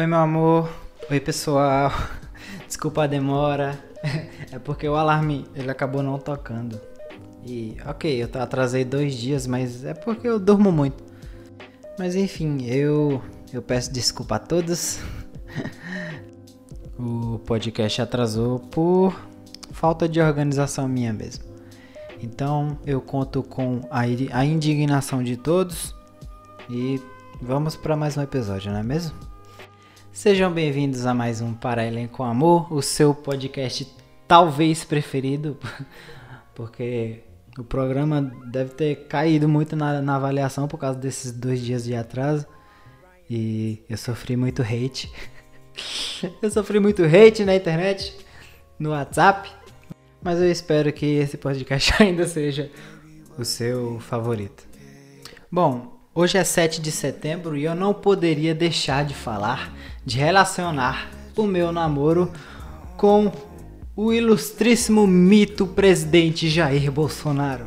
[0.00, 0.72] Oi, meu amor.
[1.10, 1.92] Oi, pessoal.
[2.66, 3.78] Desculpa a demora.
[4.50, 6.80] É porque o alarme ele acabou não tocando.
[7.44, 11.04] E ok, eu atrasei dois dias, mas é porque eu durmo muito.
[11.98, 13.22] Mas enfim, eu
[13.52, 15.00] eu peço desculpa a todos.
[16.98, 19.14] o podcast atrasou por
[19.70, 21.44] falta de organização minha mesmo.
[22.22, 25.94] Então eu conto com a, a indignação de todos
[26.70, 26.98] e
[27.38, 29.29] vamos para mais um episódio, não é mesmo?
[30.20, 33.90] Sejam bem-vindos a mais um Para Ellen com Amor, o seu podcast
[34.28, 35.56] talvez preferido,
[36.54, 37.20] porque
[37.58, 41.94] o programa deve ter caído muito na, na avaliação por causa desses dois dias de
[41.94, 42.46] atraso
[43.30, 45.10] e eu sofri muito hate.
[46.42, 48.14] eu sofri muito hate na internet,
[48.78, 49.50] no WhatsApp,
[50.22, 52.70] mas eu espero que esse podcast ainda seja
[53.38, 54.68] o seu favorito.
[55.50, 59.72] Bom, hoje é 7 de setembro e eu não poderia deixar de falar,
[60.04, 62.30] de relacionar o meu namoro
[62.96, 63.32] com
[63.96, 67.66] o ilustríssimo mito presidente Jair Bolsonaro.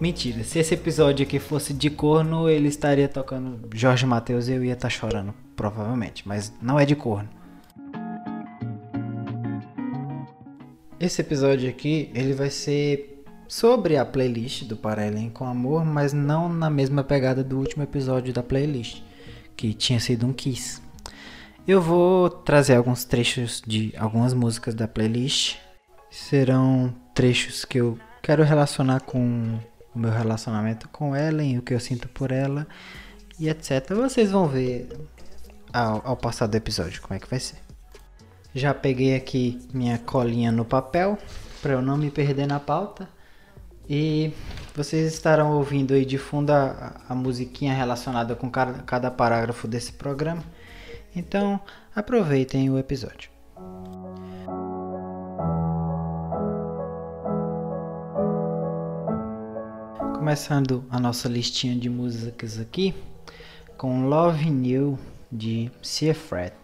[0.00, 4.64] Mentira, se esse episódio aqui fosse de corno, ele estaria tocando Jorge Matheus e eu
[4.64, 7.28] ia estar tá chorando, provavelmente, mas não é de corno.
[11.00, 16.48] Esse episódio aqui, ele vai ser sobre a playlist do Paralém com Amor, mas não
[16.48, 19.02] na mesma pegada do último episódio da playlist,
[19.56, 20.87] que tinha sido um Kiss.
[21.68, 25.58] Eu vou trazer alguns trechos de algumas músicas da playlist.
[26.10, 29.60] Serão trechos que eu quero relacionar com
[29.94, 32.66] o meu relacionamento com Ellen, o que eu sinto por ela
[33.38, 33.92] e etc.
[33.94, 34.88] Vocês vão ver
[35.70, 37.58] ao, ao passar do episódio como é que vai ser.
[38.54, 41.18] Já peguei aqui minha colinha no papel
[41.60, 43.06] para eu não me perder na pauta.
[43.86, 44.32] E
[44.74, 49.92] vocês estarão ouvindo aí de fundo a, a musiquinha relacionada com cada, cada parágrafo desse
[49.92, 50.42] programa.
[51.18, 51.60] Então
[51.96, 53.28] aproveitem o episódio.
[60.14, 62.94] Começando a nossa listinha de músicas aqui
[63.76, 64.96] com Love New
[65.30, 66.54] de Seafret.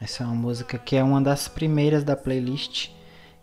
[0.00, 2.88] Essa é uma música que é uma das primeiras da playlist,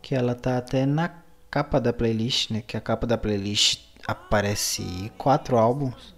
[0.01, 1.21] que ela tá até na
[1.51, 2.63] capa da playlist, né?
[2.65, 6.15] Que a capa da playlist aparece quatro álbuns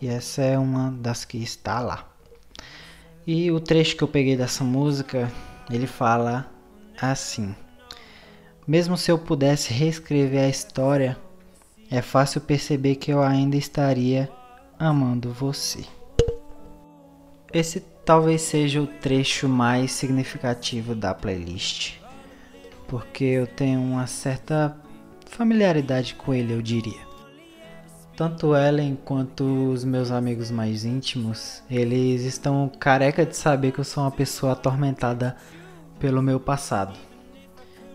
[0.00, 2.08] e essa é uma das que está lá.
[3.30, 5.30] E o trecho que eu peguei dessa música,
[5.70, 6.50] ele fala
[6.98, 7.54] assim:
[8.66, 11.14] Mesmo se eu pudesse reescrever a história,
[11.90, 14.30] é fácil perceber que eu ainda estaria
[14.78, 15.84] amando você.
[17.52, 21.96] Esse talvez seja o trecho mais significativo da playlist,
[22.86, 24.74] porque eu tenho uma certa
[25.26, 27.07] familiaridade com ele, eu diria.
[28.18, 33.84] Tanto Ellen quanto os meus amigos mais íntimos, eles estão careca de saber que eu
[33.84, 35.36] sou uma pessoa atormentada
[36.00, 36.98] pelo meu passado.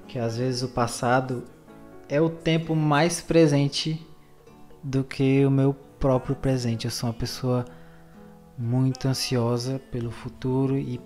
[0.07, 1.43] Que às vezes o passado
[2.07, 4.01] é o tempo mais presente
[4.81, 6.85] do que o meu próprio presente.
[6.85, 7.65] Eu sou uma pessoa
[8.57, 11.01] muito ansiosa pelo futuro e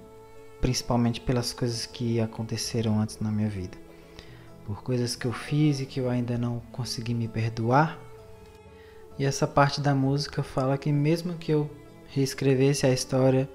[0.61, 3.79] principalmente pelas coisas que aconteceram antes na minha vida.
[4.63, 8.05] Por coisas que eu fiz e que eu ainda não consegui me perdoar.
[9.19, 11.69] E essa parte da música fala que mesmo que eu
[12.07, 13.49] reescrevesse a história,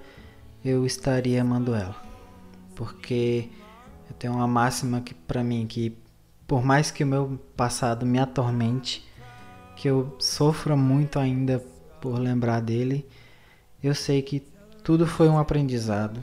[0.64, 1.96] eu estaria amando ela.
[2.74, 3.48] Porque
[4.10, 5.96] eu tenho uma máxima que para mim que
[6.46, 9.08] por mais que o meu passado me atormente,
[9.76, 11.64] que eu sofra muito ainda
[12.00, 13.08] por lembrar dele,
[13.82, 14.40] eu sei que
[14.82, 16.22] tudo foi um aprendizado.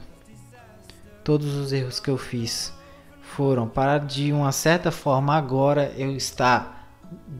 [1.24, 2.72] Todos os erros que eu fiz
[3.22, 6.79] foram para de uma certa forma agora eu estar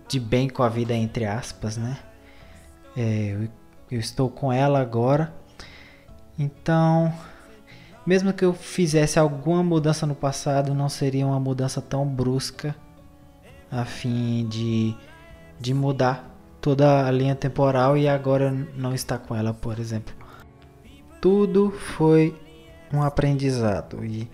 [0.09, 1.99] de bem com a vida entre aspas, né?
[2.97, 3.49] É, eu,
[3.91, 5.33] eu estou com ela agora.
[6.39, 7.13] Então,
[8.07, 12.75] mesmo que eu fizesse alguma mudança no passado, não seria uma mudança tão brusca
[13.71, 14.97] a fim de,
[15.61, 16.29] de mudar
[16.61, 20.15] toda a linha temporal e agora não está com ela, por exemplo.
[21.21, 22.35] Tudo foi
[22.93, 24.29] um aprendizado e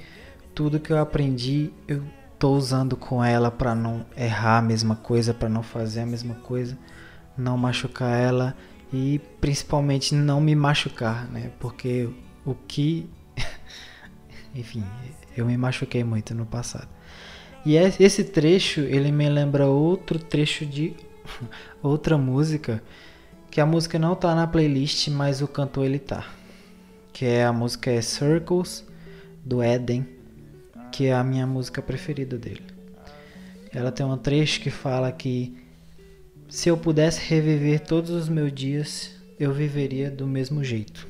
[0.54, 2.02] tudo que eu aprendi eu
[2.36, 6.34] estou usando com ela para não errar a mesma coisa, para não fazer a mesma
[6.34, 6.78] coisa,
[7.36, 8.54] não machucar ela
[8.92, 11.50] e principalmente não me machucar, né?
[11.58, 12.08] Porque
[12.44, 13.08] o que
[14.54, 14.84] enfim,
[15.36, 16.88] eu me machuquei muito no passado.
[17.64, 20.94] E esse trecho, ele me lembra outro trecho de
[21.82, 22.82] outra música,
[23.50, 26.26] que a música não tá na playlist, mas o cantor ele tá.
[27.14, 28.86] Que é a música é Circles
[29.42, 30.15] do Eden,
[30.96, 32.62] que é a minha música preferida dele.
[33.70, 35.54] Ela tem um trecho que fala que
[36.48, 41.06] se eu pudesse reviver todos os meus dias, eu viveria do mesmo jeito.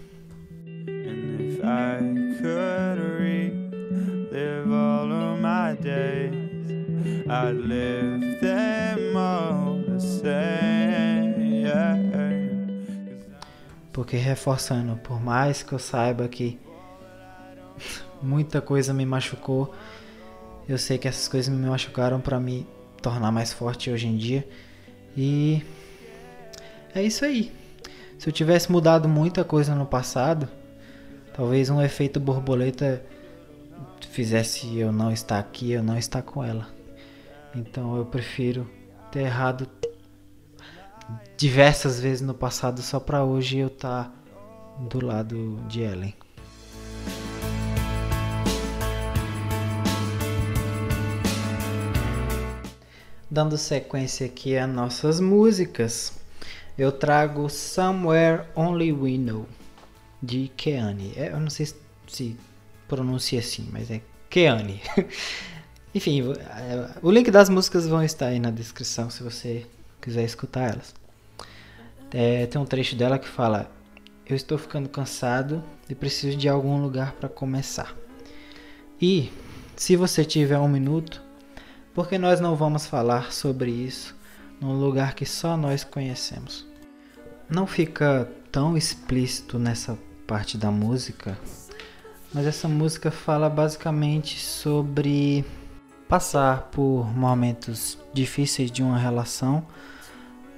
[13.93, 16.59] Porque reforçando, por mais que eu saiba que
[18.23, 19.75] muita coisa me machucou,
[20.69, 22.67] eu sei que essas coisas me machucaram para me
[23.01, 24.47] tornar mais forte hoje em dia.
[25.17, 25.63] E
[26.95, 27.53] é isso aí.
[28.19, 30.49] Se eu tivesse mudado muita coisa no passado,
[31.35, 33.05] talvez um efeito borboleta
[34.11, 36.67] fizesse eu não estar aqui, eu não estar com ela.
[37.55, 38.69] Então eu prefiro
[39.13, 39.69] ter errado
[41.37, 44.13] diversas vezes no passado só para hoje eu estar tá
[44.89, 46.15] do lado de Ellen.
[53.37, 56.15] Dando sequência aqui a nossas músicas,
[56.79, 59.47] eu trago Somewhere Only We Know
[60.23, 61.13] de Keane.
[61.15, 61.69] É, eu não sei
[62.09, 62.35] se
[62.89, 64.01] pronuncia assim, mas é
[64.31, 64.81] Keane.
[65.95, 69.67] Enfim, é, o link das músicas vão estar aí na descrição se você
[70.01, 70.95] quiser escutar elas.
[72.15, 73.71] É, tem um trecho dela que fala:
[74.27, 77.95] Eu estou ficando cansado e preciso de algum lugar para começar.
[78.99, 79.31] E
[79.77, 81.26] se você tiver um minuto,
[81.97, 84.15] por que nós não vamos falar sobre isso
[84.61, 86.67] num lugar que só nós conhecemos?
[87.49, 91.39] Não fica tão explícito nessa parte da música,
[92.35, 95.43] mas essa música fala basicamente sobre
[96.07, 99.67] passar por momentos difíceis de uma relação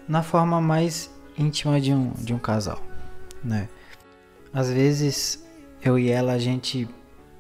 [0.09, 1.09] na forma mais
[1.39, 2.83] íntima de um, de um casal,
[3.45, 3.69] né?
[4.53, 5.47] Às vezes
[5.81, 6.89] eu e ela a gente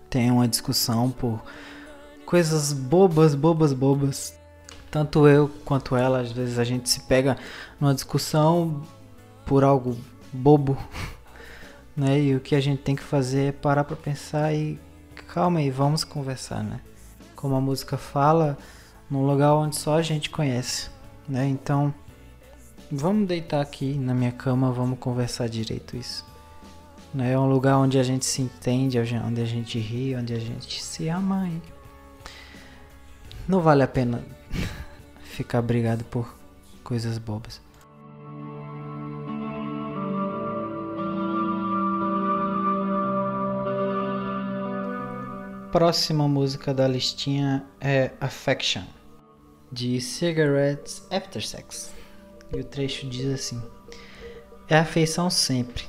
[0.08, 1.42] tem uma discussão por
[2.28, 4.38] coisas bobas, bobas, bobas.
[4.90, 7.38] Tanto eu quanto ela, às vezes a gente se pega
[7.80, 8.82] numa discussão
[9.46, 9.96] por algo
[10.30, 10.76] bobo,
[11.96, 12.20] né?
[12.20, 14.78] E o que a gente tem que fazer é parar para pensar e
[15.26, 16.80] calma aí, vamos conversar, né?
[17.34, 18.58] como a música fala,
[19.08, 20.90] num lugar onde só a gente conhece,
[21.28, 21.46] né?
[21.46, 21.94] Então,
[22.90, 26.26] vamos deitar aqui na minha cama, vamos conversar direito isso.
[27.14, 27.32] Né?
[27.32, 30.82] É um lugar onde a gente se entende, onde a gente ri, onde a gente
[30.82, 31.48] se ama.
[33.48, 34.22] Não vale a pena
[35.24, 36.36] ficar brigado por
[36.84, 37.60] coisas bobas.
[45.72, 48.84] Próxima música da listinha é Affection,
[49.70, 51.90] de Cigarettes After Sex.
[52.52, 53.62] E o trecho diz assim:
[54.66, 55.84] É afeição sempre.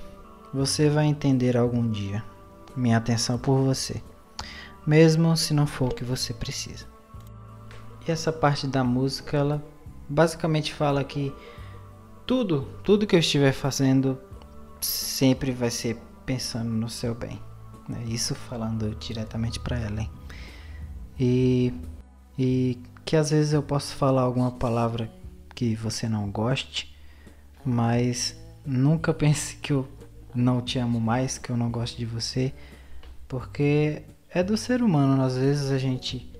[0.53, 2.23] Você vai entender algum dia.
[2.75, 4.01] Minha atenção por você,
[4.85, 6.88] mesmo se não for o que você precisa.
[8.11, 9.63] Essa parte da música, ela
[10.07, 11.33] basicamente fala que
[12.25, 14.17] tudo, tudo que eu estiver fazendo
[14.81, 17.39] sempre vai ser pensando no seu bem.
[17.88, 18.03] Né?
[18.07, 20.01] Isso falando diretamente para ela.
[20.01, 20.11] Hein?
[21.19, 21.73] E,
[22.38, 25.11] e que às vezes eu posso falar alguma palavra
[25.53, 26.95] que você não goste,
[27.65, 28.35] mas
[28.65, 29.88] nunca pense que eu
[30.33, 32.53] não te amo mais, que eu não gosto de você,
[33.27, 35.21] porque é do ser humano.
[35.21, 36.31] Às vezes a gente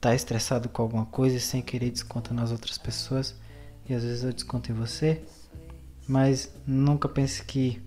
[0.00, 3.34] tá estressado com alguma coisa e sem querer desconta nas outras pessoas,
[3.88, 5.22] e às vezes eu desconto em você,
[6.06, 7.82] mas nunca pense que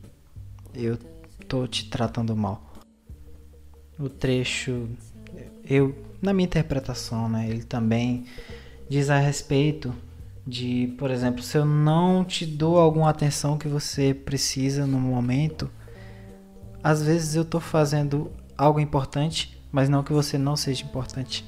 [0.74, 0.98] eu
[1.48, 2.62] tô te tratando mal.
[4.00, 4.90] O trecho,
[5.64, 8.26] eu na minha interpretação, né, ele também
[8.88, 9.94] diz a respeito
[10.46, 15.70] de, por exemplo, se eu não te dou alguma atenção que você precisa no momento,
[16.84, 21.46] às vezes eu estou fazendo algo importante, mas não que você não seja importante,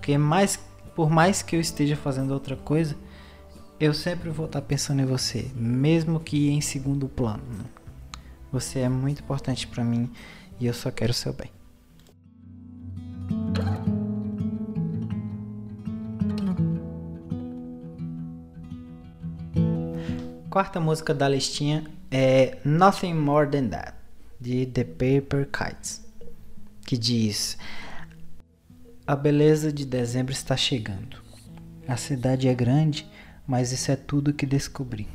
[0.00, 0.58] porque mais
[0.96, 2.96] por mais que eu esteja fazendo outra coisa,
[3.78, 7.42] eu sempre vou estar pensando em você, mesmo que em segundo plano.
[7.46, 7.64] Né?
[8.50, 10.10] Você é muito importante para mim
[10.58, 11.50] e eu só quero o seu bem.
[20.48, 23.94] Quarta música da listinha é Nothing More Than That,
[24.40, 26.04] de The Paper Kites,
[26.86, 27.56] que diz:
[29.10, 31.16] A beleza de dezembro está chegando.
[31.88, 33.10] A cidade é grande,
[33.44, 35.08] mas isso é tudo que descobri.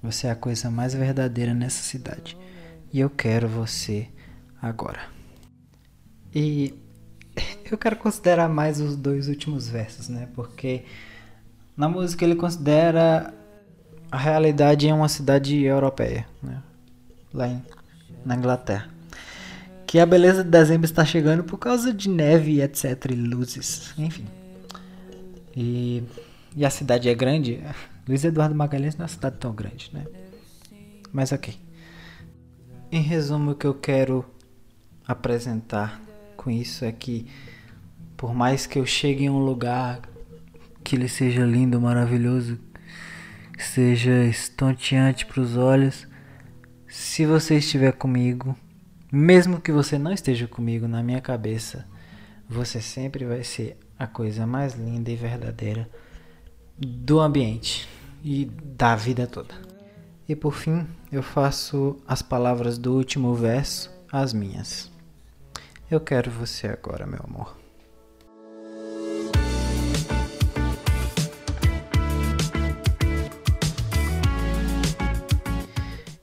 [0.00, 2.38] Você é a coisa mais verdadeira nessa cidade.
[2.92, 4.06] E eu quero você
[4.62, 5.00] agora.
[6.32, 6.72] E
[7.68, 10.28] eu quero considerar mais os dois últimos versos, né?
[10.36, 10.84] Porque
[11.76, 13.34] na música ele considera
[14.08, 16.62] a realidade em uma cidade europeia, né?
[17.34, 17.60] Lá em,
[18.24, 18.88] na Inglaterra.
[19.92, 23.10] Que a beleza de dezembro está chegando por causa de neve, etc.
[23.10, 24.24] e luzes, enfim.
[25.54, 26.02] E,
[26.56, 27.62] e a cidade é grande.
[28.08, 30.06] Luiz Eduardo Magalhães não é uma cidade tão grande, né?
[31.12, 31.54] Mas ok.
[32.90, 34.24] Em resumo, o que eu quero
[35.06, 36.00] apresentar
[36.38, 37.26] com isso é que
[38.16, 40.00] por mais que eu chegue em um lugar
[40.82, 42.58] que ele seja lindo, maravilhoso,
[43.58, 46.08] seja estonteante para os olhos.
[46.88, 48.56] Se você estiver comigo,
[49.12, 51.86] mesmo que você não esteja comigo na minha cabeça,
[52.48, 55.88] você sempre vai ser a coisa mais linda e verdadeira
[56.78, 57.86] do ambiente
[58.24, 59.54] e da vida toda.
[60.26, 64.90] E por fim, eu faço as palavras do último verso as minhas.
[65.90, 67.61] Eu quero você agora, meu amor.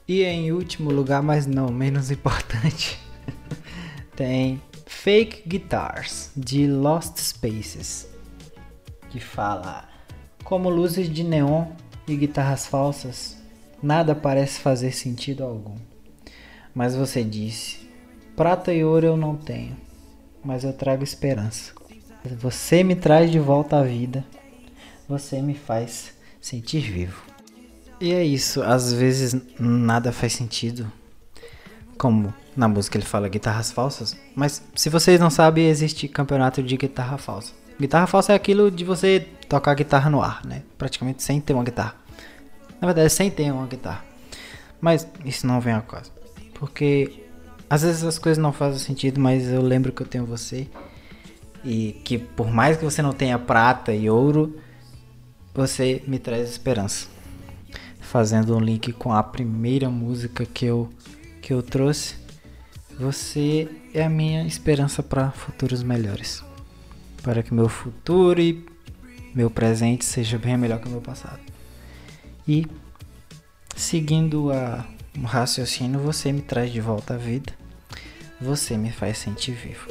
[0.10, 3.00] E em último lugar, mas não menos importante,
[4.18, 8.10] tem Fake Guitars de Lost Spaces,
[9.12, 9.88] que fala
[10.44, 11.68] como luzes de neon
[12.08, 13.38] e guitarras falsas,
[13.84, 15.76] nada parece fazer sentido algum.
[16.74, 17.88] Mas você disse:
[18.36, 19.78] prata e ouro eu não tenho,
[20.44, 21.72] mas eu trago esperança.
[22.40, 24.26] Você me traz de volta à vida,
[25.08, 27.29] você me faz sentir vivo.
[28.02, 30.90] E é isso, às vezes nada faz sentido.
[31.98, 36.78] Como na música ele fala guitarras falsas, mas se vocês não sabem, existe campeonato de
[36.78, 37.52] guitarra falsa.
[37.78, 40.64] Guitarra falsa é aquilo de você tocar guitarra no ar, né?
[40.78, 41.96] Praticamente sem ter uma guitarra.
[42.80, 44.06] Na verdade, sem ter uma guitarra.
[44.80, 46.12] Mas isso não vem a caso.
[46.54, 47.26] Porque
[47.70, 50.68] às vezes as coisas não fazem sentido, mas eu lembro que eu tenho você.
[51.66, 54.58] E que por mais que você não tenha prata e ouro,
[55.54, 57.19] você me traz esperança
[58.10, 60.90] fazendo um link com a primeira música que eu,
[61.44, 62.16] que eu trouxe.
[63.00, 66.44] Você é a minha esperança para futuros melhores.
[67.22, 68.66] Para que meu futuro e
[69.36, 71.40] meu presente seja bem melhor que o meu passado.
[72.48, 72.66] E
[73.76, 74.84] seguindo a,
[75.16, 77.54] um raciocínio, você me traz de volta à vida.
[78.42, 79.88] Você me faz sentir vivo.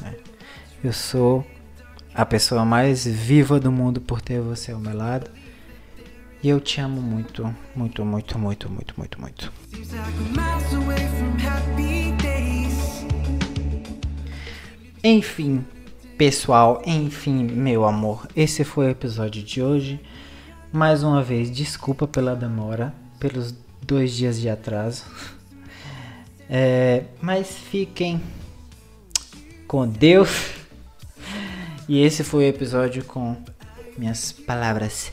[0.00, 0.16] Né?
[0.82, 1.46] Eu sou
[2.12, 5.30] a pessoa mais viva do mundo por ter você ao meu lado.
[6.40, 9.52] E eu te amo muito, muito, muito, muito, muito, muito, muito.
[15.02, 15.64] Enfim,
[16.16, 20.00] pessoal, enfim, meu amor, esse foi o episódio de hoje.
[20.72, 23.52] Mais uma vez, desculpa pela demora, pelos
[23.82, 25.04] dois dias de atraso.
[26.50, 28.22] É, mas fiquem
[29.66, 30.54] com Deus.
[31.86, 33.36] E esse foi o episódio com
[33.98, 35.12] minhas palavras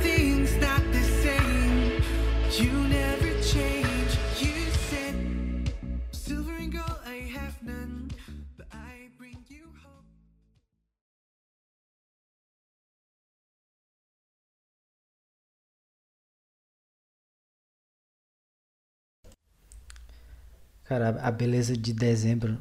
[20.91, 22.57] Cara, a beleza de dezembro.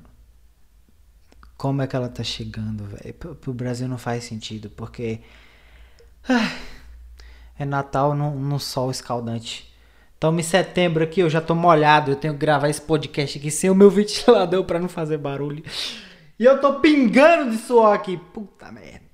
[1.56, 3.12] Como é que ela tá chegando, velho?
[3.12, 5.18] Pro, Brasil não faz sentido, porque.
[7.58, 9.75] É Natal no, no sol escaldante.
[10.16, 12.12] Então, em setembro aqui eu já tô molhado.
[12.12, 15.64] Eu tenho que gravar esse podcast aqui sem o meu ventilador pra não fazer barulho.
[16.38, 18.16] E eu tô pingando de suor aqui.
[18.32, 19.09] Puta merda.